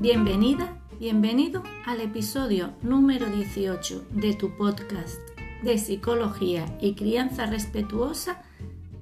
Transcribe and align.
Bienvenida, 0.00 0.78
bienvenido 0.98 1.62
al 1.84 2.00
episodio 2.00 2.72
número 2.80 3.26
18 3.26 4.06
de 4.12 4.32
tu 4.32 4.56
podcast 4.56 5.18
de 5.62 5.76
psicología 5.76 6.64
y 6.80 6.94
crianza 6.94 7.44
respetuosa, 7.44 8.40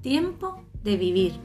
Tiempo 0.01 0.61
de 0.83 0.97
Vivir. 0.97 1.39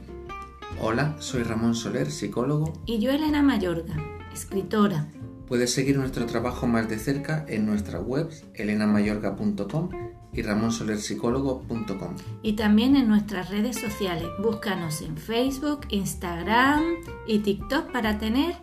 Hola, 0.81 1.15
soy 1.19 1.43
Ramón 1.43 1.73
Soler, 1.73 2.11
psicólogo. 2.11 2.73
Y 2.85 2.99
yo 2.99 3.11
Elena 3.11 3.41
Mayorga, 3.41 3.95
escritora. 4.33 5.07
Puedes 5.47 5.71
seguir 5.71 5.97
nuestro 5.97 6.25
trabajo 6.25 6.67
más 6.67 6.89
de 6.89 6.99
cerca 6.99 7.45
en 7.47 7.65
nuestras 7.65 8.03
webs 8.05 8.43
elenamayorga.com 8.55 9.89
y 10.33 10.41
ramonsolerpsicólogo.com. 10.41 12.15
Y 12.43 12.53
también 12.57 12.97
en 12.97 13.07
nuestras 13.07 13.49
redes 13.51 13.79
sociales. 13.79 14.27
Búscanos 14.43 15.01
en 15.01 15.15
Facebook, 15.15 15.87
Instagram 15.91 16.83
y 17.25 17.39
TikTok 17.39 17.93
para 17.93 18.17
tener 18.17 18.57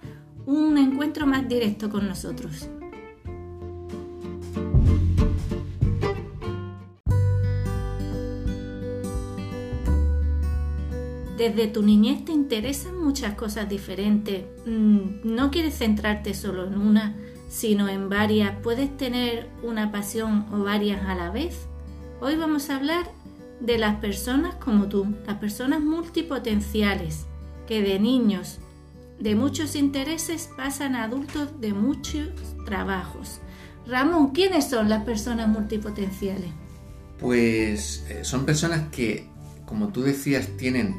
un 0.46 0.78
encuentro 0.78 1.26
más 1.26 1.48
directo 1.48 1.90
con 1.90 2.08
nosotros. 2.08 2.68
Desde 11.36 11.66
tu 11.66 11.82
niñez 11.82 12.24
te 12.24 12.32
interesan 12.32 12.96
muchas 13.02 13.34
cosas 13.34 13.68
diferentes. 13.68 14.44
Mm, 14.64 15.22
no 15.24 15.50
quieres 15.50 15.76
centrarte 15.76 16.34
solo 16.34 16.66
en 16.68 16.78
una, 16.78 17.16
sino 17.48 17.88
en 17.88 18.08
varias. 18.08 18.54
Puedes 18.62 18.96
tener 18.96 19.48
una 19.62 19.90
pasión 19.90 20.46
o 20.52 20.62
varias 20.62 21.04
a 21.04 21.16
la 21.16 21.30
vez. 21.30 21.66
Hoy 22.20 22.36
vamos 22.36 22.70
a 22.70 22.76
hablar 22.76 23.10
de 23.58 23.76
las 23.76 23.96
personas 23.96 24.54
como 24.56 24.88
tú, 24.88 25.16
las 25.26 25.38
personas 25.38 25.80
multipotenciales, 25.80 27.26
que 27.66 27.82
de 27.82 27.98
niños 27.98 28.58
de 29.22 29.36
muchos 29.36 29.76
intereses 29.76 30.50
pasan 30.56 30.96
a 30.96 31.04
adultos 31.04 31.60
de 31.60 31.72
muchos 31.72 32.30
trabajos. 32.66 33.40
Ramón, 33.86 34.30
¿quiénes 34.32 34.68
son 34.68 34.88
las 34.88 35.04
personas 35.04 35.48
multipotenciales? 35.48 36.50
Pues 37.20 38.04
eh, 38.08 38.24
son 38.24 38.44
personas 38.44 38.88
que, 38.90 39.28
como 39.64 39.88
tú 39.88 40.02
decías, 40.02 40.48
tienen 40.56 40.96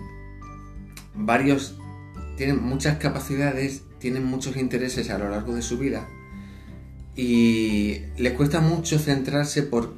varios, 1.13 1.77
tienen 2.37 2.63
muchas 2.63 2.97
capacidades, 2.97 3.83
tienen 3.99 4.23
muchos 4.23 4.55
intereses 4.55 5.09
a 5.09 5.17
lo 5.17 5.29
largo 5.29 5.53
de 5.53 5.61
su 5.61 5.77
vida 5.77 6.07
y 7.15 8.03
les 8.17 8.33
cuesta 8.33 8.61
mucho 8.61 8.99
centrarse 8.99 9.63
por 9.63 9.95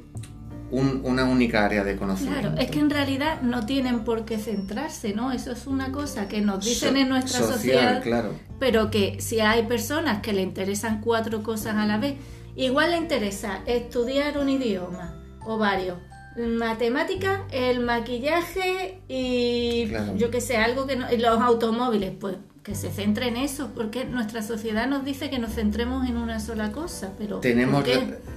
una 0.70 1.24
única 1.24 1.64
área 1.64 1.84
de 1.84 1.96
conocimiento. 1.96 2.40
Claro, 2.40 2.58
es 2.58 2.70
que 2.70 2.80
en 2.80 2.90
realidad 2.90 3.42
no 3.42 3.66
tienen 3.66 4.04
por 4.04 4.24
qué 4.24 4.38
centrarse, 4.38 5.14
¿no? 5.14 5.32
Eso 5.32 5.52
es 5.52 5.66
una 5.66 5.92
cosa 5.92 6.28
que 6.28 6.40
nos 6.40 6.64
dicen 6.64 6.96
en 6.96 7.08
nuestra 7.08 7.40
sociedad, 7.40 8.02
claro. 8.02 8.32
pero 8.58 8.90
que 8.90 9.20
si 9.20 9.40
hay 9.40 9.64
personas 9.64 10.22
que 10.22 10.32
le 10.32 10.42
interesan 10.42 11.00
cuatro 11.00 11.42
cosas 11.42 11.76
a 11.76 11.86
la 11.86 11.98
vez, 11.98 12.16
igual 12.56 12.90
le 12.90 12.96
interesa 12.96 13.60
estudiar 13.66 14.38
un 14.38 14.48
idioma 14.48 15.14
o 15.46 15.58
varios, 15.58 15.98
matemática, 16.36 17.44
el 17.50 17.80
maquillaje 17.80 19.00
y 19.08 19.88
yo 20.16 20.30
que 20.30 20.40
sé, 20.40 20.56
algo 20.56 20.86
que 20.86 20.96
no, 20.96 21.06
los 21.16 21.40
automóviles, 21.40 22.12
pues 22.18 22.36
que 22.66 22.74
se 22.74 22.90
centre 22.90 23.28
en 23.28 23.36
eso, 23.36 23.70
porque 23.76 24.04
nuestra 24.06 24.42
sociedad 24.42 24.88
nos 24.88 25.04
dice 25.04 25.30
que 25.30 25.38
nos 25.38 25.52
centremos 25.52 26.08
en 26.08 26.16
una 26.16 26.40
sola 26.40 26.72
cosa, 26.72 27.12
pero 27.16 27.38
tenemos 27.38 27.84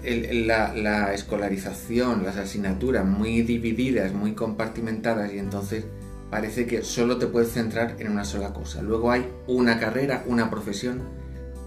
la, 0.03 0.71
la, 0.75 1.13
escolarización, 1.15 2.23
las 2.23 2.37
asignaturas 2.37 3.07
muy 3.07 3.41
divididas, 3.41 4.13
muy 4.13 4.33
compartimentadas 4.33 5.33
y 5.33 5.39
entonces 5.39 5.85
parece 6.29 6.67
que 6.67 6.83
solo 6.83 7.17
te 7.17 7.25
puedes 7.25 7.51
centrar 7.51 7.95
en 7.97 8.11
una 8.11 8.23
sola 8.23 8.53
cosa. 8.53 8.83
Luego 8.83 9.09
hay 9.09 9.25
una 9.47 9.79
carrera, 9.79 10.23
una 10.27 10.51
profesión, 10.51 11.01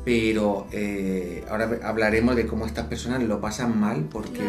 pero 0.05 0.69
eh, 0.71 1.45
ahora 1.51 1.81
hablaremos 1.83 2.37
de 2.37 2.47
cómo 2.47 2.65
estas 2.65 2.87
personas 2.87 3.25
lo 3.25 3.41
pasan 3.41 3.77
mal 3.77 4.07
porque 4.09 4.49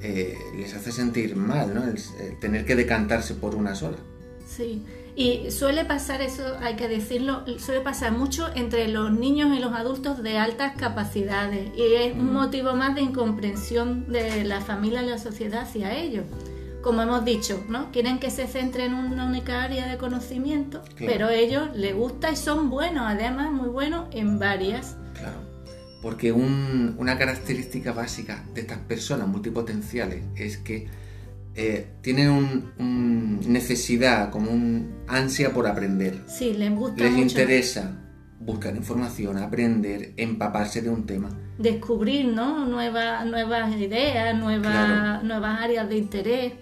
eh, 0.00 0.38
les 0.54 0.74
hace 0.74 0.92
sentir 0.92 1.34
mal, 1.34 1.74
¿no? 1.74 1.82
tener 2.40 2.64
que 2.64 2.76
decantarse 2.76 3.34
por 3.34 3.56
una 3.56 3.74
sola. 3.74 3.98
Sí, 4.46 4.84
y 5.14 5.50
suele 5.50 5.84
pasar 5.84 6.22
eso, 6.22 6.56
hay 6.60 6.76
que 6.76 6.88
decirlo, 6.88 7.44
suele 7.58 7.80
pasar 7.80 8.12
mucho 8.12 8.48
entre 8.54 8.88
los 8.88 9.12
niños 9.12 9.56
y 9.56 9.60
los 9.60 9.72
adultos 9.72 10.22
de 10.22 10.38
altas 10.38 10.74
capacidades 10.76 11.70
y 11.76 11.94
es 11.94 12.14
un 12.14 12.32
motivo 12.32 12.74
más 12.74 12.94
de 12.94 13.02
incomprensión 13.02 14.10
de 14.10 14.44
la 14.44 14.60
familia 14.60 15.02
y 15.02 15.06
la 15.06 15.18
sociedad 15.18 15.62
hacia 15.62 15.94
ellos. 15.94 16.24
Como 16.82 17.02
hemos 17.02 17.24
dicho, 17.24 17.62
¿no? 17.68 17.92
Quieren 17.92 18.18
que 18.18 18.30
se 18.30 18.46
centre 18.48 18.86
en 18.86 18.94
una 18.94 19.26
única 19.26 19.62
área 19.62 19.86
de 19.86 19.98
conocimiento, 19.98 20.82
pero 20.98 21.28
ellos 21.28 21.68
les 21.74 21.94
gusta 21.94 22.32
y 22.32 22.36
son 22.36 22.70
buenos, 22.70 23.04
además 23.06 23.52
muy 23.52 23.68
buenos 23.68 24.08
en 24.12 24.38
varias. 24.38 24.96
Claro 25.14 25.52
porque 26.02 26.32
una 26.32 27.16
característica 27.16 27.92
básica 27.92 28.44
de 28.54 28.62
estas 28.62 28.78
personas 28.78 29.28
multipotenciales 29.28 30.24
es 30.34 30.56
que 30.58 30.88
eh, 31.54 31.94
tienen 32.00 32.72
una 32.78 33.40
necesidad, 33.46 34.30
como 34.30 34.50
un 34.50 35.02
ansia 35.06 35.52
por 35.52 35.66
aprender. 35.66 36.24
Sí, 36.26 36.54
les 36.54 36.74
gusta. 36.74 37.04
Les 37.04 37.16
interesa 37.16 37.98
buscar 38.40 38.74
información, 38.74 39.38
aprender, 39.38 40.14
empaparse 40.16 40.82
de 40.82 40.90
un 40.90 41.06
tema. 41.06 41.28
Descubrir, 41.58 42.26
¿no? 42.26 42.66
Nuevas, 42.66 43.24
nuevas 43.26 43.76
ideas, 43.76 44.36
nuevas, 44.36 45.22
nuevas 45.22 45.60
áreas 45.60 45.88
de 45.88 45.98
interés. 45.98 46.52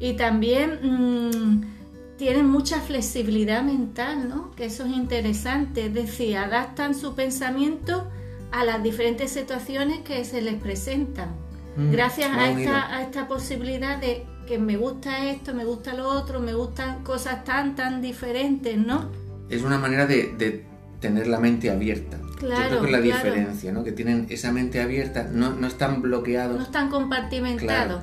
Y 0.00 0.14
también 0.14 0.78
mm, 0.82 2.16
tienen 2.16 2.48
mucha 2.48 2.80
flexibilidad 2.80 3.62
mental, 3.62 4.28
¿no? 4.28 4.50
Que 4.54 4.66
eso 4.66 4.84
es 4.84 4.92
interesante. 4.92 5.86
Es 5.86 5.94
decir, 5.94 6.36
adaptan 6.36 6.94
su 6.94 7.14
pensamiento 7.14 8.10
a 8.50 8.64
las 8.64 8.82
diferentes 8.82 9.30
situaciones 9.30 10.00
que 10.00 10.24
se 10.24 10.42
les 10.42 10.54
presentan. 10.54 11.47
Mm, 11.78 11.92
Gracias 11.92 12.32
a 12.32 12.50
esta, 12.50 12.96
a 12.96 13.02
esta 13.02 13.28
posibilidad 13.28 13.98
de 13.98 14.26
que 14.48 14.58
me 14.58 14.76
gusta 14.76 15.30
esto, 15.30 15.54
me 15.54 15.64
gusta 15.64 15.94
lo 15.94 16.08
otro, 16.08 16.40
me 16.40 16.52
gustan 16.52 17.04
cosas 17.04 17.44
tan, 17.44 17.76
tan 17.76 18.02
diferentes, 18.02 18.76
¿no? 18.76 19.08
Es 19.48 19.62
una 19.62 19.78
manera 19.78 20.04
de, 20.06 20.66
tener 21.00 21.28
la 21.28 21.38
mente 21.38 21.70
abierta. 21.70 22.18
Claro, 22.36 22.62
Yo 22.62 22.68
creo 22.68 22.80
que 22.80 22.86
es 22.86 22.92
la 22.92 23.00
diferencia, 23.00 23.72
¿no? 23.72 23.84
Que 23.84 23.92
tienen 23.92 24.26
esa 24.28 24.50
mente 24.50 24.80
abierta, 24.80 25.28
no, 25.32 25.50
no 25.54 25.68
están 25.68 26.02
bloqueados. 26.02 26.56
No 26.56 26.64
están 26.64 26.88
compartimentados. 26.90 28.02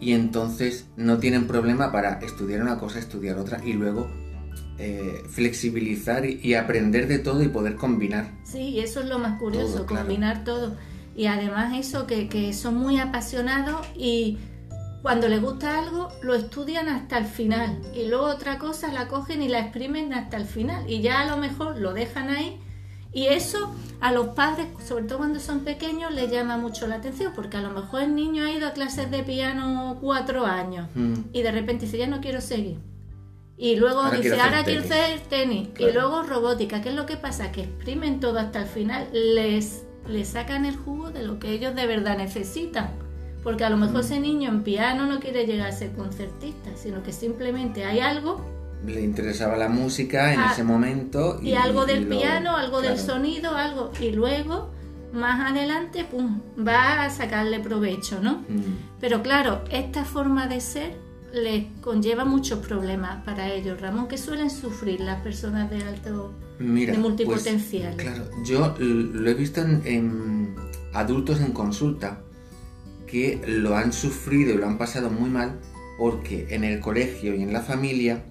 Y 0.00 0.12
entonces 0.12 0.86
no 0.96 1.18
tienen 1.18 1.46
problema 1.46 1.92
para 1.92 2.20
estudiar 2.20 2.62
una 2.62 2.78
cosa, 2.78 2.98
estudiar 2.98 3.36
otra 3.36 3.62
y 3.62 3.74
luego 3.74 4.08
eh, 4.78 5.22
flexibilizar 5.28 6.24
y, 6.24 6.54
aprender 6.54 7.08
de 7.08 7.18
todo 7.18 7.42
y 7.42 7.48
poder 7.48 7.76
combinar. 7.76 8.30
Sí, 8.44 8.80
eso 8.80 9.00
es 9.00 9.06
lo 9.06 9.18
más 9.18 9.38
curioso, 9.38 9.84
combinar 9.84 10.44
todo. 10.44 10.74
Y 11.16 11.26
además 11.26 11.74
eso, 11.74 12.06
que, 12.06 12.52
son 12.52 12.76
muy 12.76 12.98
apasionados 12.98 13.86
y 13.96 14.38
cuando 15.02 15.28
les 15.28 15.40
gusta 15.40 15.78
algo 15.78 16.10
lo 16.22 16.34
estudian 16.34 16.88
hasta 16.88 17.16
el 17.18 17.24
final 17.24 17.80
y 17.94 18.06
luego 18.06 18.26
otra 18.26 18.58
cosa 18.58 18.92
la 18.92 19.08
cogen 19.08 19.40
y 19.40 19.48
la 19.48 19.60
exprimen 19.60 20.12
hasta 20.12 20.36
el 20.36 20.46
final 20.46 20.88
y 20.90 21.00
ya 21.00 21.20
a 21.20 21.26
lo 21.26 21.36
mejor 21.36 21.78
lo 21.78 21.94
dejan 21.94 22.28
ahí 22.28 22.58
y 23.12 23.28
eso 23.28 23.72
a 24.00 24.12
los 24.12 24.28
padres, 24.28 24.66
sobre 24.84 25.04
todo 25.04 25.18
cuando 25.18 25.38
son 25.38 25.60
pequeños, 25.60 26.12
les 26.12 26.30
llama 26.30 26.58
mucho 26.58 26.86
la 26.86 26.96
atención 26.96 27.32
porque 27.34 27.56
a 27.56 27.62
lo 27.62 27.70
mejor 27.70 28.02
el 28.02 28.14
niño 28.14 28.44
ha 28.44 28.50
ido 28.50 28.66
a 28.66 28.72
clases 28.72 29.10
de 29.10 29.22
piano 29.22 29.96
cuatro 30.00 30.44
años 30.44 30.88
mm. 30.94 31.14
y 31.32 31.42
de 31.42 31.52
repente 31.52 31.86
dice 31.86 31.98
ya 31.98 32.08
no 32.08 32.20
quiero 32.20 32.40
seguir 32.40 32.78
y 33.58 33.76
luego 33.76 34.10
dice, 34.10 34.38
ahora 34.38 34.64
quiero 34.64 34.82
hacer 34.82 35.20
tenis. 35.20 35.68
Y 35.78 35.90
luego 35.90 36.22
robótica. 36.22 36.82
¿Qué 36.82 36.90
es 36.90 36.94
lo 36.94 37.06
que 37.06 37.16
pasa? 37.16 37.52
Que 37.52 37.62
exprimen 37.62 38.20
todo 38.20 38.38
hasta 38.38 38.60
el 38.60 38.66
final. 38.66 39.08
Les, 39.12 39.84
les 40.08 40.28
sacan 40.28 40.64
el 40.64 40.76
jugo 40.76 41.10
de 41.10 41.22
lo 41.22 41.38
que 41.38 41.50
ellos 41.50 41.74
de 41.74 41.86
verdad 41.86 42.16
necesitan. 42.16 42.90
Porque 43.42 43.64
a 43.64 43.70
lo 43.70 43.76
mejor 43.76 44.00
ese 44.00 44.18
niño 44.18 44.50
en 44.50 44.62
piano 44.62 45.06
no 45.06 45.20
quiere 45.20 45.46
llegar 45.46 45.68
a 45.68 45.72
ser 45.72 45.92
concertista, 45.92 46.70
sino 46.76 47.02
que 47.02 47.12
simplemente 47.12 47.84
hay 47.84 48.00
algo. 48.00 48.44
Le 48.84 49.00
interesaba 49.02 49.56
la 49.56 49.68
música 49.68 50.32
en 50.34 50.40
ah, 50.40 50.50
ese 50.52 50.64
momento. 50.64 51.40
Y, 51.40 51.54
algo 51.54 51.86
del 51.86 52.06
piano, 52.06 52.56
algo 52.56 52.82
del 52.82 52.98
sonido, 52.98 53.54
algo. 53.56 53.92
Y 54.00 54.10
luego, 54.10 54.70
más 55.12 55.50
adelante, 55.50 56.04
pum, 56.04 56.40
va 56.58 57.04
a 57.04 57.10
sacarle 57.10 57.60
provecho, 57.60 58.18
¿no? 58.20 58.44
Mm. 58.48 58.98
Pero 59.00 59.22
claro, 59.22 59.62
esta 59.70 60.04
forma 60.04 60.48
de 60.48 60.60
ser 60.60 61.05
les 61.36 61.66
conlleva 61.80 62.24
muchos 62.24 62.58
problemas 62.66 63.24
para 63.24 63.52
ellos, 63.52 63.80
Ramón, 63.80 64.08
que 64.08 64.18
suelen 64.18 64.50
sufrir 64.50 65.00
las 65.00 65.22
personas 65.22 65.70
de 65.70 65.82
alto, 65.82 66.34
de 66.58 66.86
pues, 66.86 66.98
multipotencial. 66.98 67.96
claro, 67.96 68.28
yo 68.44 68.74
lo 68.78 69.30
he 69.30 69.34
visto 69.34 69.60
en, 69.60 70.54
adultos 70.92 71.40
en 71.40 71.52
consulta 71.52 72.20
que 73.06 73.40
lo 73.46 73.76
han 73.76 73.92
sufrido 73.92 74.54
y 74.54 74.56
lo 74.56 74.66
han 74.66 74.78
pasado 74.78 75.10
muy 75.10 75.30
mal 75.30 75.60
porque 75.98 76.48
en 76.50 76.64
el 76.64 76.80
colegio 76.80 77.34
y 77.34 77.42
en 77.42 77.52
la 77.52 77.60
familia 77.60 78.24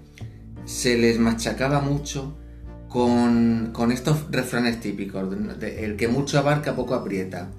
se 0.66 0.98
les 0.98 1.19
machacaba 1.19 1.80
mucho 1.80 2.38
con, 2.90 3.92
estos 3.92 4.31
refranes 4.31 4.80
típicos, 4.80 5.28
el 5.62 5.96
que 5.98 6.07
mucho 6.07 6.40
abarca 6.40 6.75
poco 6.75 6.96
aprieta. 6.96 7.52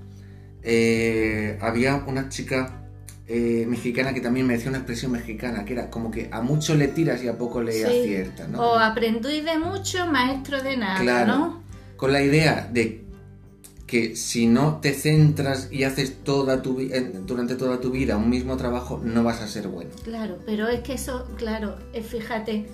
Eh, 0.62 1.58
había 1.60 2.04
una 2.06 2.28
chica 2.30 2.85
eh, 3.28 3.64
mexicana 3.68 4.14
que 4.14 4.20
también 4.20 4.46
me 4.46 4.54
decía 4.54 4.68
una 4.68 4.78
expresión 4.78 5.12
mexicana, 5.12 5.64
que 5.64 5.72
era 5.72 5.90
como 5.90 6.10
que 6.10 6.28
a 6.30 6.40
mucho 6.42 6.74
le 6.74 6.88
tiras 6.88 7.22
y 7.24 7.28
a 7.28 7.36
poco 7.36 7.60
le 7.60 7.84
aciertas, 7.84 8.48
¿no? 8.48 8.60
O 8.60 8.78
aprendí 8.78 9.40
de 9.40 9.58
mucho, 9.58 10.06
maestro 10.06 10.62
de 10.62 10.76
nada, 10.76 11.24
¿no? 11.24 11.66
con 11.96 12.12
la 12.12 12.22
idea 12.22 12.68
de 12.70 13.04
que 13.86 14.16
si 14.16 14.46
no 14.46 14.80
te 14.80 14.92
centras 14.92 15.68
y 15.70 15.84
haces 15.84 16.24
toda 16.24 16.60
tu 16.60 16.78
durante 17.24 17.54
toda 17.54 17.80
tu 17.80 17.90
vida 17.90 18.16
un 18.16 18.28
mismo 18.28 18.56
trabajo, 18.56 19.00
no 19.02 19.22
vas 19.22 19.40
a 19.40 19.48
ser 19.48 19.68
bueno. 19.68 19.90
Claro, 20.04 20.38
pero 20.44 20.68
es 20.68 20.80
que 20.80 20.94
eso, 20.94 21.28
claro, 21.36 21.78
fíjate, 21.92 22.66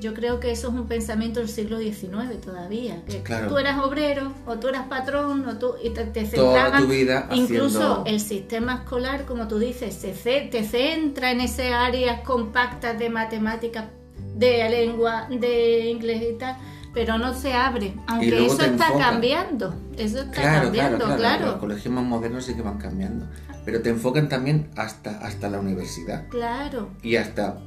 yo 0.00 0.14
creo 0.14 0.40
que 0.40 0.50
eso 0.50 0.68
es 0.68 0.74
un 0.74 0.86
pensamiento 0.86 1.40
del 1.40 1.48
siglo 1.48 1.78
XIX 1.78 2.40
todavía. 2.40 3.02
Que 3.06 3.22
tú 3.48 3.58
eras 3.58 3.78
obrero 3.84 4.32
o 4.46 4.56
tú 4.58 4.68
eras 4.68 4.86
patrón 4.88 5.46
o 5.48 5.58
tú, 5.58 5.74
y 5.82 5.90
te, 5.90 6.04
te 6.04 6.24
Toda 6.24 6.78
tu 6.78 6.86
vida 6.86 7.28
Incluso 7.32 8.04
el 8.06 8.20
sistema 8.20 8.74
escolar, 8.74 9.24
como 9.24 9.48
tú 9.48 9.58
dices, 9.58 9.94
se, 9.94 10.40
te 10.40 10.64
centra 10.64 11.30
en 11.30 11.40
esas 11.40 11.72
áreas 11.72 12.20
compactas 12.20 12.98
de 12.98 13.08
matemáticas, 13.10 13.86
de 14.34 14.68
lengua, 14.68 15.26
de 15.30 15.90
inglés 15.90 16.22
y 16.30 16.38
tal 16.38 16.56
pero 16.96 17.18
no 17.18 17.34
se 17.34 17.52
abre, 17.52 17.94
aunque 18.06 18.46
eso 18.46 18.62
está 18.62 18.90
cambiando, 18.98 19.74
eso 19.98 20.22
está 20.22 20.40
cambiando, 20.62 21.04
claro, 21.04 21.18
claro, 21.18 21.46
Los 21.48 21.56
colegios 21.56 21.92
más 21.92 22.04
modernos 22.04 22.46
sí 22.46 22.54
que 22.54 22.62
van 22.62 22.78
cambiando, 22.78 23.26
pero 23.66 23.82
te 23.82 23.90
enfocan 23.90 24.30
también 24.30 24.70
hasta, 24.76 25.18
hasta 25.18 25.50
la 25.50 25.60
universidad. 25.60 26.26
Claro. 26.30 26.88
Y 27.02 27.16
hasta 27.16 27.58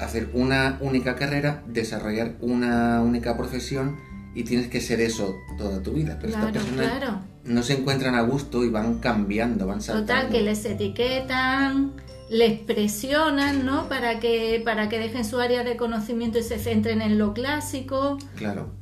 hacer 0.00 0.30
una 0.32 0.78
única 0.80 1.16
carrera, 1.16 1.62
desarrollar 1.66 2.36
una 2.40 3.02
única 3.02 3.36
profesión 3.36 3.96
y 4.34 4.44
tienes 4.44 4.68
que 4.68 4.80
ser 4.80 5.00
eso 5.00 5.34
toda 5.56 5.82
tu 5.82 5.92
vida. 5.92 6.18
Pero 6.20 6.34
estas 6.34 6.52
personas 6.52 7.20
no 7.44 7.62
se 7.62 7.74
encuentran 7.74 8.14
a 8.14 8.22
gusto 8.22 8.64
y 8.64 8.70
van 8.70 8.98
cambiando, 8.98 9.66
van 9.66 9.80
saltando. 9.80 10.12
Total, 10.12 10.30
que 10.30 10.42
les 10.42 10.64
etiquetan 10.64 11.92
les 12.28 12.58
presionan, 12.58 13.64
¿no? 13.64 13.88
Para 13.88 14.18
que, 14.18 14.60
para 14.64 14.88
que 14.88 14.98
dejen 14.98 15.24
su 15.24 15.38
área 15.38 15.62
de 15.64 15.76
conocimiento 15.76 16.38
y 16.38 16.42
se 16.42 16.58
centren 16.58 17.00
en 17.00 17.18
lo 17.18 17.34
clásico. 17.34 18.18
Claro. 18.36 18.74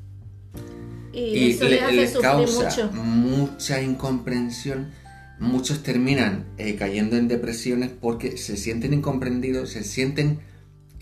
Y, 1.12 1.50
eso 1.50 1.69
les 1.69 1.82
hace 1.82 2.20
causa 2.20 2.64
mucho. 2.64 2.93
mucha 2.93 3.82
incomprensión. 3.82 4.90
Muchos 5.38 5.82
terminan 5.82 6.46
eh, 6.58 6.76
cayendo 6.76 7.17
en 7.17 7.28
depresiones 7.28 7.90
porque 7.90 8.37
se 8.37 8.56
sienten 8.56 8.94
incomprendidos, 8.94 9.70
se 9.70 9.84
sienten 9.84 10.40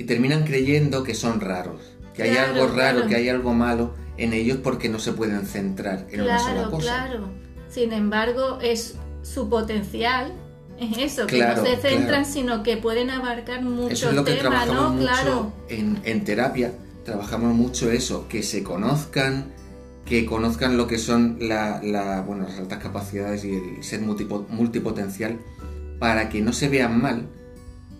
y 0.02 0.04
terminan 0.04 0.42
creyendo 0.42 1.04
que 1.04 1.14
son 1.14 1.40
raros, 1.40 1.80
que 2.12 2.24
hay 2.24 2.36
algo 2.36 2.66
raro, 2.66 3.06
que 3.06 3.14
hay 3.14 3.28
algo 3.28 3.54
malo 3.54 3.94
en 4.16 4.32
ellos 4.32 4.58
porque 4.62 4.88
no 4.88 4.98
se 4.98 5.12
pueden 5.12 5.46
centrar 5.46 6.06
en 6.10 6.22
una 6.22 6.38
sola 6.40 6.64
cosa. 6.70 6.82
Claro, 6.82 7.28
Sin 7.70 7.92
embargo, 7.92 8.58
es 8.60 8.96
su 9.22 9.48
potencial 9.48 10.32
es 10.76 10.98
eso, 10.98 11.26
que 11.28 11.38
no 11.38 11.64
se 11.64 11.76
centran, 11.76 12.26
sino 12.26 12.64
que 12.64 12.76
pueden 12.76 13.10
abarcar 13.10 13.62
muchos 13.62 13.92
eso 13.92 14.08
es 14.08 14.16
lo 14.16 14.24
que 14.24 14.32
temas, 14.32 14.64
trabajamos 14.64 14.94
Mucho 14.94 15.04
claro. 15.04 15.52
En, 15.68 16.00
en, 16.02 16.24
terapia 16.24 16.72
trabajamos 17.04 17.54
mucho 17.54 17.92
eso, 17.92 18.26
que 18.28 18.42
se 18.42 18.64
conozcan, 18.64 19.52
que 20.04 20.26
conozcan 20.26 20.76
lo 20.76 20.88
que 20.88 20.98
son 20.98 21.38
la, 21.40 22.24
bueno, 22.26 22.48
las 22.48 22.58
altas 22.58 22.82
capacidades 22.82 23.44
y 23.44 23.54
el 23.54 23.84
ser 23.84 24.00
multipotencial 24.00 25.38
para 26.00 26.28
que 26.28 26.40
no 26.40 26.52
se 26.52 26.68
vean 26.68 27.00
mal 27.00 27.28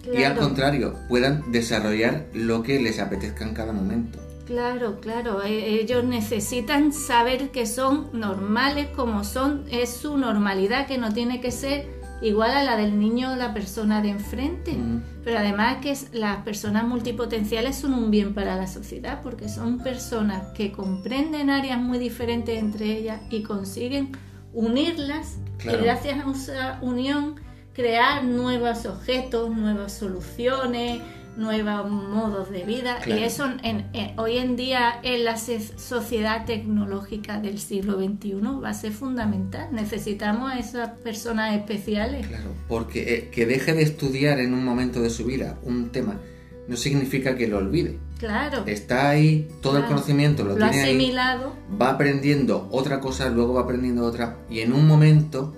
y 0.04 0.22
al 0.24 0.36
contrario 0.36 0.94
puedan 1.08 1.50
desarrollar 1.52 2.26
lo 2.34 2.62
que 2.62 2.80
les 2.80 2.98
apetezca 2.98 3.44
en 3.44 3.54
cada 3.54 3.72
momento. 3.72 4.18
Claro, 4.46 5.00
claro, 5.00 5.42
e, 5.42 5.80
ellos 5.80 6.04
necesitan 6.04 6.92
saber 6.92 7.50
que 7.50 7.66
son 7.66 8.08
normales 8.12 8.88
como 8.88 9.24
son, 9.24 9.64
es 9.70 9.90
su 9.90 10.18
normalidad 10.18 10.86
que 10.86 10.98
no 10.98 11.12
tiene 11.12 11.40
que 11.40 11.50
ser 11.50 12.02
igual 12.22 12.52
a 12.52 12.62
la 12.62 12.76
del 12.76 12.98
niño 12.98 13.32
o 13.32 13.36
la 13.36 13.52
persona 13.52 14.00
de 14.00 14.10
enfrente. 14.10 14.76
Pero 15.24 15.38
además 15.38 15.78
que 15.82 15.96
las 16.12 16.42
personas 16.42 16.84
multipotenciales 16.84 17.76
son 17.76 17.94
un 17.94 18.10
bien 18.10 18.34
para 18.34 18.56
la 18.56 18.66
sociedad 18.66 19.20
porque 19.22 19.48
son 19.48 19.78
personas 19.78 20.48
que 20.54 20.72
comprenden 20.72 21.50
áreas 21.50 21.78
muy 21.78 21.98
diferentes 21.98 22.58
entre 22.58 22.96
ellas 22.96 23.20
y 23.30 23.42
consiguen 23.42 24.12
unirlas 24.52 25.38
y 25.64 25.76
gracias 25.76 26.24
a 26.24 26.30
esa 26.30 26.78
unión 26.82 27.36
crear 27.72 28.24
nuevos 28.24 28.86
objetos, 28.86 29.50
nuevas 29.50 29.92
soluciones, 29.92 31.00
nuevos 31.36 31.90
modos 31.90 32.50
de 32.50 32.64
vida 32.64 32.98
y 33.06 33.12
eso 33.12 33.46
en, 33.62 33.86
hoy 34.18 34.36
en 34.36 34.56
día 34.56 35.00
en 35.02 35.24
la 35.24 35.36
sociedad 35.36 36.44
tecnológica 36.44 37.40
del 37.40 37.58
siglo 37.58 37.94
XXI 37.94 38.34
va 38.62 38.70
a 38.70 38.74
ser 38.74 38.92
fundamental. 38.92 39.68
Necesitamos 39.72 40.52
a 40.52 40.58
esas 40.58 40.90
personas 40.98 41.54
especiales. 41.54 42.26
Claro, 42.26 42.50
porque 42.68 43.14
eh, 43.14 43.28
que 43.30 43.46
deje 43.46 43.72
de 43.72 43.82
estudiar 43.82 44.40
en 44.40 44.52
un 44.52 44.64
momento 44.64 45.00
de 45.00 45.10
su 45.10 45.24
vida 45.24 45.58
un 45.62 45.90
tema 45.90 46.20
no 46.68 46.76
significa 46.76 47.36
que 47.36 47.48
lo 47.48 47.58
olvide. 47.58 47.98
Claro. 48.18 48.62
Está 48.66 49.10
ahí, 49.10 49.48
todo 49.60 49.78
el 49.78 49.84
conocimiento 49.84 50.44
lo, 50.44 50.56
lo 50.56 50.68
tiene 50.70 50.84
asimilado. 50.84 51.56
va 51.80 51.90
aprendiendo 51.90 52.68
otra 52.70 53.00
cosa, 53.00 53.28
luego 53.30 53.54
va 53.54 53.62
aprendiendo 53.62 54.04
otra 54.04 54.38
y 54.48 54.60
en 54.60 54.72
un 54.72 54.86
momento 54.86 55.56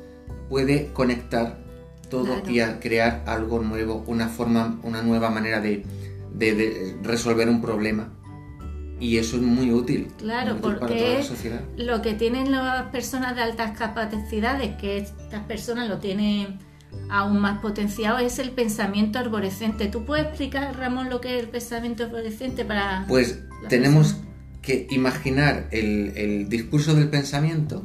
puede 0.48 0.92
conectar 0.92 1.63
todo 2.14 2.50
y 2.50 2.60
a 2.60 2.80
crear 2.80 3.22
algo 3.26 3.60
nuevo, 3.60 4.04
una 4.06 4.28
forma, 4.28 4.78
una 4.82 5.02
nueva 5.02 5.30
manera 5.30 5.60
de, 5.60 5.84
resolver 7.02 7.48
un 7.48 7.60
problema. 7.60 8.12
Y 9.00 9.18
eso 9.18 9.36
es 9.36 9.42
muy 9.42 9.72
útil. 9.72 10.08
Claro, 10.18 10.58
porque 10.60 11.22
lo 11.76 12.00
que 12.00 12.14
tienen 12.14 12.52
las 12.52 12.90
personas 12.90 13.34
de 13.34 13.42
altas 13.42 13.76
capacidades, 13.76 14.76
que 14.76 14.98
estas 14.98 15.44
personas 15.44 15.88
lo 15.88 15.98
tienen 15.98 16.58
aún 17.10 17.40
más 17.40 17.60
potenciado, 17.60 18.18
es 18.18 18.38
el 18.38 18.50
pensamiento 18.50 19.18
arborescente. 19.18 19.88
¿Tú 19.88 20.04
puedes 20.04 20.26
explicar, 20.26 20.76
Ramón, 20.76 21.10
lo 21.10 21.20
que 21.20 21.36
es 21.36 21.42
el 21.42 21.50
pensamiento 21.50 22.04
arborescente 22.04 22.64
para... 22.64 23.04
Pues 23.08 23.40
tenemos 23.68 24.16
que 24.62 24.86
imaginar 24.90 25.68
el, 25.72 26.12
el 26.16 26.48
discurso 26.48 26.94
del 26.94 27.08
pensamiento 27.08 27.84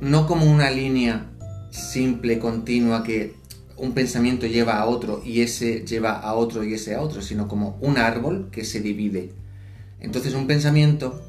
no 0.00 0.26
como 0.26 0.50
una 0.50 0.70
línea 0.70 1.29
simple, 1.70 2.38
continua, 2.38 3.02
que 3.02 3.34
un 3.76 3.92
pensamiento 3.92 4.46
lleva 4.46 4.78
a 4.78 4.86
otro 4.86 5.22
y 5.24 5.40
ese 5.40 5.86
lleva 5.86 6.12
a 6.12 6.34
otro 6.34 6.62
y 6.64 6.74
ese 6.74 6.94
a 6.94 7.00
otro, 7.00 7.22
sino 7.22 7.48
como 7.48 7.78
un 7.80 7.96
árbol 7.96 8.48
que 8.52 8.64
se 8.64 8.80
divide. 8.80 9.32
Entonces 10.00 10.34
un 10.34 10.46
pensamiento 10.46 11.22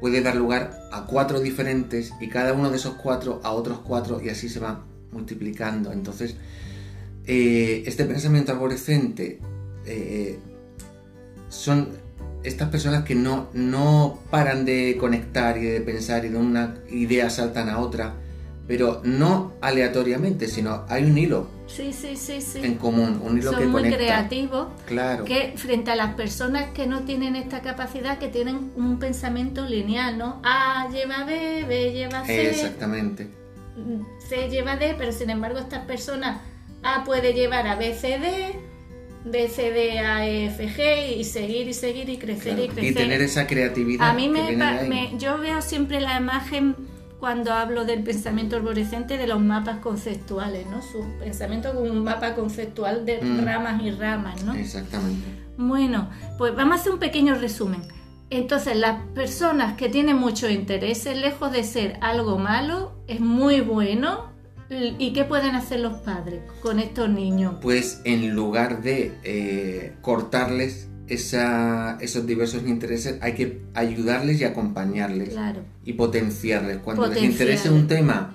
puede 0.00 0.20
dar 0.20 0.34
lugar 0.34 0.88
a 0.90 1.06
cuatro 1.06 1.40
diferentes 1.40 2.12
y 2.20 2.28
cada 2.28 2.52
uno 2.54 2.70
de 2.70 2.76
esos 2.76 2.94
cuatro 2.94 3.40
a 3.44 3.52
otros 3.52 3.78
cuatro 3.86 4.20
y 4.20 4.30
así 4.30 4.48
se 4.48 4.58
va 4.58 4.84
multiplicando. 5.12 5.92
Entonces, 5.92 6.34
eh, 7.24 7.84
este 7.86 8.04
pensamiento 8.04 8.50
arborescente 8.50 9.38
eh, 9.86 10.38
son 11.48 11.88
estas 12.42 12.68
personas 12.70 13.04
que 13.04 13.14
no, 13.14 13.48
no 13.52 14.18
paran 14.30 14.64
de 14.64 14.96
conectar 14.98 15.56
y 15.58 15.66
de 15.66 15.80
pensar 15.80 16.24
y 16.24 16.30
de 16.30 16.38
una 16.38 16.74
idea 16.90 17.30
saltan 17.30 17.68
a 17.68 17.78
otra 17.78 18.14
pero 18.66 19.00
no 19.04 19.54
aleatoriamente, 19.60 20.48
sino 20.48 20.84
hay 20.88 21.04
un 21.04 21.18
hilo 21.18 21.48
sí, 21.66 21.92
sí, 21.92 22.16
sí, 22.16 22.40
sí. 22.40 22.60
en 22.62 22.76
común, 22.76 23.20
un 23.24 23.38
hilo 23.38 23.50
Son 23.50 23.60
que 23.60 23.66
muy 23.66 23.82
conecta. 23.82 23.98
creativos. 23.98 24.68
Claro. 24.86 25.24
Que 25.24 25.54
frente 25.56 25.90
a 25.90 25.96
las 25.96 26.14
personas 26.14 26.70
que 26.72 26.86
no 26.86 27.00
tienen 27.00 27.34
esta 27.36 27.60
capacidad, 27.60 28.18
que 28.18 28.28
tienen 28.28 28.72
un 28.76 28.98
pensamiento 28.98 29.66
lineal, 29.66 30.18
¿no? 30.18 30.40
A 30.44 30.88
lleva 30.90 31.24
B, 31.24 31.64
B 31.66 31.92
lleva 31.92 32.24
C. 32.24 32.50
Exactamente. 32.50 33.28
C 34.28 34.48
lleva 34.48 34.76
D, 34.76 34.94
pero 34.98 35.12
sin 35.12 35.30
embargo 35.30 35.58
estas 35.58 35.84
personas 35.86 36.40
A 36.82 37.04
puede 37.04 37.32
llevar 37.32 37.66
a 37.66 37.76
B, 37.76 37.94
C, 37.94 38.18
D, 38.18 38.54
B, 39.24 39.48
C, 39.48 39.70
D, 39.70 39.98
A, 39.98 40.26
E, 40.26 40.46
F, 40.46 40.68
G 40.68 41.16
y 41.16 41.24
seguir 41.24 41.68
y 41.68 41.74
seguir 41.74 42.08
y 42.08 42.18
crecer 42.18 42.58
y 42.58 42.68
crecer. 42.68 42.84
Y 42.84 42.94
tener 42.94 43.22
esa 43.22 43.46
creatividad. 43.46 44.08
A 44.10 44.12
mí 44.12 44.28
me, 44.28 44.52
me, 44.52 45.12
yo 45.18 45.38
veo 45.38 45.62
siempre 45.62 46.00
la 46.00 46.18
imagen 46.18 46.76
cuando 47.22 47.52
hablo 47.52 47.84
del 47.84 48.02
pensamiento 48.02 48.56
arborescente 48.56 49.16
de 49.16 49.28
los 49.28 49.40
mapas 49.40 49.78
conceptuales, 49.78 50.66
¿no? 50.66 50.82
Su 50.82 51.04
pensamiento 51.20 51.72
como 51.72 51.88
un 51.88 52.02
mapa 52.02 52.34
conceptual 52.34 53.06
de 53.06 53.22
mm. 53.22 53.44
ramas 53.44 53.80
y 53.80 53.92
ramas, 53.92 54.42
¿no? 54.42 54.54
Exactamente. 54.54 55.24
Bueno, 55.56 56.10
pues 56.36 56.52
vamos 56.56 56.78
a 56.78 56.80
hacer 56.80 56.92
un 56.92 56.98
pequeño 56.98 57.36
resumen. 57.36 57.82
Entonces, 58.28 58.76
las 58.76 59.02
personas 59.14 59.76
que 59.76 59.88
tienen 59.88 60.16
mucho 60.16 60.50
interés, 60.50 61.04
lejos 61.04 61.52
de 61.52 61.62
ser 61.62 61.96
algo 62.00 62.38
malo, 62.38 62.96
es 63.06 63.20
muy 63.20 63.60
bueno. 63.60 64.32
¿Y 64.68 65.12
qué 65.12 65.22
pueden 65.22 65.54
hacer 65.54 65.78
los 65.78 65.98
padres 65.98 66.40
con 66.60 66.80
estos 66.80 67.08
niños? 67.08 67.54
Pues 67.62 68.00
en 68.04 68.34
lugar 68.34 68.82
de 68.82 69.16
eh, 69.22 69.94
cortarles 70.00 70.88
esos 71.08 72.26
diversos 72.26 72.62
intereses 72.66 73.18
hay 73.20 73.34
que 73.34 73.62
ayudarles 73.74 74.40
y 74.40 74.44
acompañarles 74.44 75.34
y 75.84 75.92
potenciarles. 75.94 76.78
Cuando 76.78 77.06
les 77.06 77.22
interese 77.22 77.70
un 77.70 77.86
tema, 77.88 78.34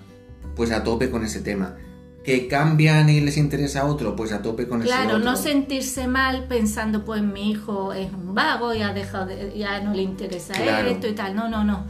pues 0.56 0.72
a 0.72 0.84
tope 0.84 1.10
con 1.10 1.24
ese 1.24 1.42
tema. 1.42 1.76
Que 2.24 2.48
cambian 2.50 3.10
y 3.10 3.22
les 3.22 3.38
interesa 3.38 3.86
otro, 3.86 4.16
pues 4.16 4.34
a 4.34 4.42
tope 4.42 4.68
con 4.68 4.82
ese 4.82 4.92
otro. 4.92 5.04
Claro, 5.06 5.20
no 5.20 5.38
sentirse 5.38 6.08
mal 6.08 6.46
pensando, 6.50 7.06
pues 7.06 7.22
mi 7.22 7.52
hijo 7.52 7.94
es 7.94 8.12
un 8.12 8.36
vago 8.36 8.74
y 8.74 8.82
ha 8.82 8.94
dejado 8.94 9.30
ya 9.56 9.80
no 9.80 9.94
le 9.94 10.02
interesa 10.02 10.54
esto 10.86 11.08
y 11.08 11.14
tal. 11.14 11.36
No, 11.36 11.48
no, 11.48 11.64
no. 11.64 11.86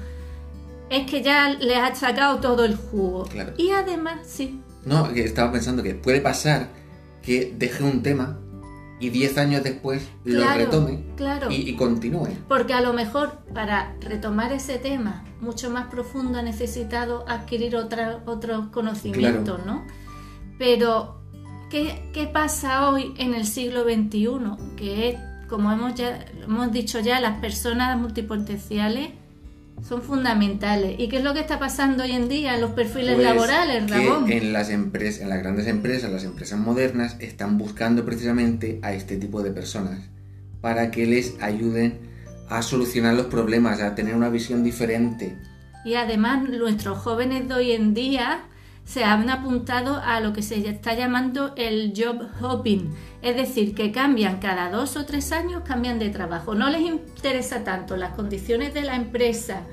Es 0.92 1.10
que 1.10 1.24
ya 1.24 1.50
les 1.50 1.78
ha 1.78 1.96
sacado 1.96 2.40
todo 2.40 2.66
el 2.66 2.76
jugo. 2.76 3.28
Y 3.58 3.72
además, 3.72 4.20
sí. 4.28 4.62
No, 4.86 5.08
estaba 5.08 5.52
pensando 5.52 5.82
que 5.82 5.96
puede 5.96 6.22
pasar 6.22 6.70
que 7.24 7.54
deje 7.58 7.84
un 7.84 8.04
tema 8.04 8.40
y 9.00 9.10
10 9.10 9.38
años 9.38 9.64
después 9.64 10.08
lo 10.24 10.48
retome 10.54 11.04
y, 11.50 11.76
continúe. 11.76 12.30
Porque 12.48 12.74
a 12.74 12.82
lo 12.82 12.94
mejor 12.94 13.40
para 13.54 13.96
retomar 14.02 14.52
ese 14.52 14.78
tema 14.80 15.24
mucho 15.40 15.70
más 15.70 15.88
profundo 15.88 16.40
ha 16.40 16.42
necesitado 16.42 17.24
adquirir 17.28 17.76
otra, 17.76 18.24
otros 18.26 18.68
conocimientos, 18.68 19.66
¿no? 19.66 19.86
Pero, 20.58 21.22
¿qué, 21.70 22.10
¿qué, 22.14 22.26
pasa 22.26 22.90
hoy 22.90 23.14
en 23.18 23.36
el 23.36 23.46
siglo 23.46 23.84
XXI? 23.84 24.76
Que 24.76 25.10
es, 25.10 25.16
como 25.48 25.72
hemos, 25.72 25.94
ya, 25.94 26.26
hemos 26.44 26.72
dicho 26.72 27.00
ya, 27.00 27.20
las 27.20 27.40
personas 27.40 28.00
multipotenciales 28.00 29.12
son 29.86 30.02
fundamentales. 30.02 31.00
¿Y 31.00 31.10
qué 31.10 31.18
es 31.18 31.24
lo 31.24 31.34
que 31.34 31.40
está 31.40 31.60
pasando 31.60 32.04
hoy 32.04 32.12
en 32.12 32.30
día 32.30 32.56
en 32.56 32.62
los 32.62 32.72
perfiles 32.72 33.16
pues 33.16 33.26
laborales, 33.26 33.90
Ramón? 33.90 34.32
en 34.32 34.54
las 34.54 34.70
empresas, 34.70 35.22
en 35.22 35.30
las 35.30 35.40
grandes 35.40 35.68
empresas, 35.68 36.12
las 36.12 36.24
empresas 36.24 36.60
modernas, 36.60 37.16
están 37.20 37.58
buscando 37.58 38.06
precisamente 38.06 38.80
a 38.82 38.94
este 38.94 39.18
tipo 39.18 39.44
de 39.44 39.52
personas 39.52 40.00
para 40.62 40.92
que 40.92 41.06
les 41.06 41.36
ayuden 41.42 42.00
a 42.50 42.62
solucionar 42.62 43.14
los 43.16 43.28
problemas, 43.28 43.82
a 43.82 43.96
tener 43.96 44.16
una 44.16 44.30
visión 44.30 44.64
diferente. 44.64 45.38
Y 45.86 45.96
además 45.96 46.50
nuestros 46.50 46.98
jóvenes 46.98 47.48
de 47.48 47.54
hoy 47.54 47.72
en 47.72 47.94
día 47.94 48.46
se 48.88 49.04
han 49.04 49.30
apuntado 49.30 50.02
a 50.02 50.22
lo 50.22 50.32
que 50.32 50.42
se 50.42 50.66
está 50.66 50.94
llamando 50.94 51.52
el 51.58 51.92
job 51.94 52.26
hopping, 52.42 52.90
es 53.22 53.36
decir, 53.36 53.76
que 53.76 53.92
cambian 53.92 54.40
cada 54.40 54.72
dos 54.72 54.96
o 54.96 55.06
tres 55.06 55.34
años, 55.34 55.64
cambian 55.66 56.00
de 56.00 56.10
trabajo. 56.10 56.56
No 56.56 56.70
les 56.70 56.84
interesa 56.84 57.66
tanto 57.66 57.98
las 57.98 58.14
condiciones 58.14 58.74
de 58.74 58.84
la 58.84 58.96
empresa 58.96 59.64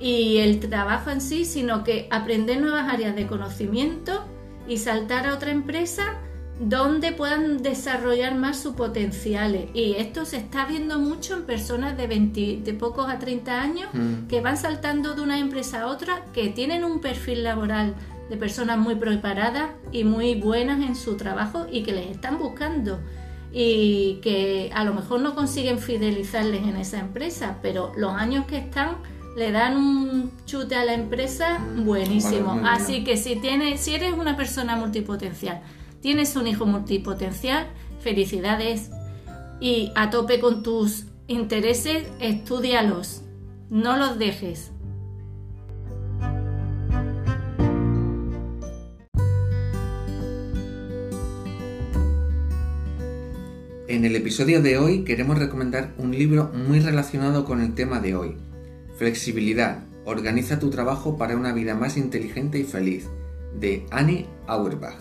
y 0.00 0.38
el 0.38 0.60
trabajo 0.60 1.10
en 1.10 1.20
sí, 1.20 1.44
sino 1.44 1.84
que 1.84 2.08
aprender 2.10 2.58
nuevas 2.58 2.90
áreas 2.90 3.14
de 3.14 3.26
conocimiento 3.26 4.24
y 4.66 4.78
saltar 4.78 5.26
a 5.26 5.34
otra 5.34 5.50
empresa 5.50 6.14
donde 6.58 7.12
puedan 7.12 7.62
desarrollar 7.62 8.34
más 8.34 8.60
sus 8.60 8.74
potenciales. 8.74 9.68
Y 9.74 9.96
esto 9.98 10.24
se 10.24 10.38
está 10.38 10.64
viendo 10.64 10.98
mucho 10.98 11.34
en 11.34 11.42
personas 11.42 11.98
de, 11.98 12.06
20, 12.06 12.60
de 12.64 12.72
pocos 12.72 13.10
a 13.10 13.18
30 13.18 13.60
años 13.60 13.88
mm. 13.92 14.26
que 14.28 14.40
van 14.40 14.56
saltando 14.56 15.14
de 15.14 15.20
una 15.20 15.38
empresa 15.38 15.82
a 15.82 15.86
otra, 15.88 16.22
que 16.32 16.48
tienen 16.48 16.82
un 16.82 17.00
perfil 17.00 17.44
laboral 17.44 17.94
de 18.28 18.36
personas 18.36 18.78
muy 18.78 18.94
preparadas 18.94 19.70
y 19.92 20.04
muy 20.04 20.34
buenas 20.34 20.82
en 20.82 20.96
su 20.96 21.16
trabajo 21.16 21.66
y 21.70 21.82
que 21.82 21.92
les 21.92 22.10
están 22.10 22.38
buscando 22.38 23.00
y 23.52 24.18
que 24.22 24.70
a 24.74 24.84
lo 24.84 24.94
mejor 24.94 25.20
no 25.20 25.34
consiguen 25.34 25.78
fidelizarles 25.78 26.62
en 26.62 26.76
esa 26.76 26.98
empresa, 26.98 27.58
pero 27.62 27.92
los 27.96 28.12
años 28.12 28.46
que 28.46 28.58
están 28.58 28.96
le 29.36 29.52
dan 29.52 29.76
un 29.76 30.32
chute 30.44 30.74
a 30.74 30.84
la 30.84 30.94
empresa 30.94 31.64
buenísimo. 31.76 32.60
Así 32.64 33.04
que 33.04 33.16
si 33.16 33.36
tienes, 33.36 33.80
si 33.80 33.94
eres 33.94 34.14
una 34.14 34.36
persona 34.36 34.76
multipotencial, 34.76 35.62
tienes 36.00 36.34
un 36.36 36.46
hijo 36.46 36.66
multipotencial, 36.66 37.66
felicidades 38.00 38.90
y 39.60 39.92
a 39.94 40.10
tope 40.10 40.40
con 40.40 40.62
tus 40.62 41.06
intereses, 41.26 42.08
estudialos, 42.20 43.22
no 43.70 43.96
los 43.96 44.18
dejes. 44.18 44.73
En 53.94 54.04
el 54.04 54.16
episodio 54.16 54.60
de 54.60 54.76
hoy 54.76 55.04
queremos 55.04 55.38
recomendar 55.38 55.94
un 55.98 56.10
libro 56.10 56.50
muy 56.52 56.80
relacionado 56.80 57.44
con 57.44 57.60
el 57.60 57.76
tema 57.76 58.00
de 58.00 58.16
hoy. 58.16 58.36
Flexibilidad. 58.98 59.84
Organiza 60.04 60.58
tu 60.58 60.68
trabajo 60.68 61.16
para 61.16 61.36
una 61.36 61.52
vida 61.52 61.76
más 61.76 61.96
inteligente 61.96 62.58
y 62.58 62.64
feliz. 62.64 63.08
De 63.54 63.86
Annie 63.92 64.26
Auerbach. 64.48 64.96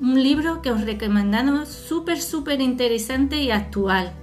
Un 0.00 0.22
libro 0.22 0.62
que 0.62 0.70
os 0.70 0.80
recomendamos 0.80 1.68
súper, 1.68 2.22
súper 2.22 2.62
interesante 2.62 3.36
y 3.42 3.50
actual. 3.50 4.14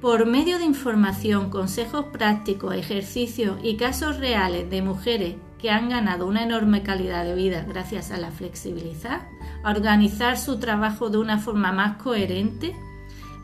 Por 0.00 0.24
medio 0.24 0.56
de 0.56 0.64
información, 0.64 1.50
consejos 1.50 2.06
prácticos, 2.10 2.74
ejercicios 2.74 3.58
y 3.62 3.76
casos 3.76 4.16
reales 4.16 4.70
de 4.70 4.80
mujeres 4.80 5.34
que 5.58 5.70
han 5.70 5.90
ganado 5.90 6.26
una 6.26 6.42
enorme 6.42 6.82
calidad 6.82 7.26
de 7.26 7.34
vida 7.34 7.66
gracias 7.68 8.12
a 8.12 8.16
la 8.16 8.30
flexibilidad, 8.30 9.28
a 9.62 9.70
organizar 9.70 10.38
su 10.38 10.58
trabajo 10.58 11.10
de 11.10 11.18
una 11.18 11.36
forma 11.36 11.70
más 11.70 11.98
coherente, 11.98 12.74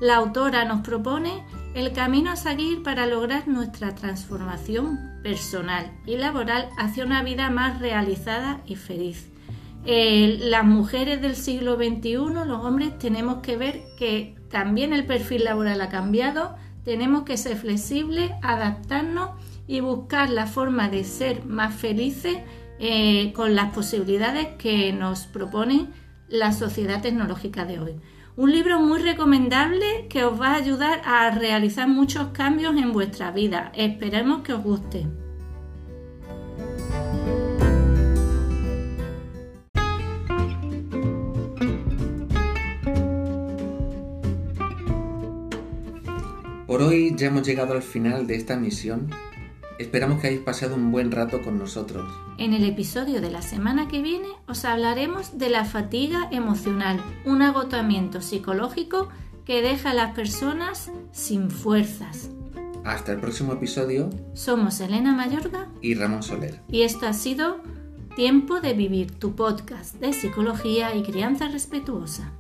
la 0.01 0.17
autora 0.17 0.65
nos 0.65 0.81
propone 0.81 1.45
el 1.75 1.93
camino 1.93 2.31
a 2.31 2.37
seguir 2.37 2.83
para 2.83 3.07
lograr 3.07 3.49
nuestra 3.49 3.95
transformación 3.95 4.99
personal 5.23 5.91
y 6.07 6.17
laboral 6.17 6.69
hacia 6.79 7.05
una 7.05 7.23
vida 7.23 7.51
más 7.51 7.81
realizada 7.81 8.61
y 8.67 8.77
feliz. 8.77 9.31
Eh, 9.87 10.39
las 10.41 10.65
mujeres 10.65 11.21
del 11.21 11.37
siglo 11.37 11.77
XXI, 11.77 12.15
los 12.47 12.65
hombres, 12.65 12.99
tenemos 12.99 13.39
que 13.43 13.57
ver 13.57 13.83
que 13.99 14.35
también 14.51 14.93
el 14.93 15.05
perfil 15.05 15.45
laboral 15.45 15.81
ha 15.81 15.89
cambiado, 15.89 16.57
tenemos 16.85 17.25
que 17.25 17.37
ser 17.37 17.57
flexibles, 17.57 18.31
adaptarnos 18.43 19.31
y 19.67 19.81
buscar 19.81 20.31
la 20.31 20.47
forma 20.47 20.89
de 20.89 21.05
ser 21.05 21.45
más 21.45 21.75
felices 21.75 22.39
eh, 22.79 23.33
con 23.35 23.55
las 23.55 23.73
posibilidades 23.75 24.49
que 24.59 24.93
nos 24.93 25.27
propone 25.27 25.89
la 26.29 26.53
sociedad 26.53 27.03
tecnológica 27.03 27.65
de 27.65 27.79
hoy. 27.79 28.01
Un 28.37 28.51
libro 28.51 28.81
muy 28.81 28.99
recomendable 28.99 30.09
que 30.09 30.25
os 30.25 30.41
va 30.41 30.49
a 30.49 30.57
ayudar 30.57 31.03
a 31.05 31.31
realizar 31.31 31.87
muchos 31.87 32.29
cambios 32.33 32.75
en 32.77 32.93
vuestra 32.93 33.31
vida. 33.31 33.71
Esperemos 33.77 34.43
que 34.43 34.53
os 34.53 34.61
guste. 34.61 35.07
Por 46.67 46.83
hoy 46.83 47.15
ya 47.17 47.29
hemos 47.29 47.47
llegado 47.47 47.73
al 47.73 47.83
final 47.83 48.27
de 48.27 48.35
esta 48.35 48.57
misión 48.57 49.11
Esperamos 49.79 50.21
que 50.21 50.29
hayáis 50.29 50.43
pasado 50.43 50.77
un 50.77 50.93
buen 50.93 51.11
rato 51.11 51.43
con 51.43 51.59
nosotros. 51.59 52.05
En 52.39 52.55
el 52.55 52.65
episodio 52.65 53.21
de 53.21 53.31
la 53.31 53.43
semana 53.43 53.89
que 53.89 54.03
viene 54.03 54.29
os 54.47 54.65
hablaremos 54.65 55.37
de 55.37 55.51
la 55.51 55.65
fatiga 55.65 56.29
emocional, 56.31 57.01
un 57.25 57.43
agotamiento 57.43 58.21
psicológico 58.21 59.09
que 59.45 59.63
deja 59.63 59.91
a 59.91 59.95
las 59.95 60.15
personas 60.15 60.93
sin 61.11 61.51
fuerzas. 61.51 62.31
Hasta 62.85 63.13
el 63.13 63.21
próximo 63.21 63.55
episodio. 63.55 64.11
Somos 64.35 64.81
Elena 64.81 65.13
Mayorga 65.13 65.69
y 65.81 65.95
Ramón 65.95 66.23
Soler. 66.23 66.61
Y 66.69 66.83
esto 66.83 67.07
ha 67.07 67.13
sido 67.13 67.61
Tiempo 68.15 68.61
de 68.61 68.75
Vivir, 68.75 69.19
tu 69.19 69.35
podcast 69.35 69.97
de 69.97 70.13
psicología 70.13 70.95
y 70.95 71.03
crianza 71.03 71.49
respetuosa. 71.49 72.31